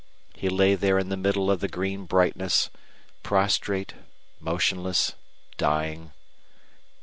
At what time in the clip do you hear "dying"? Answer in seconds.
5.57-6.11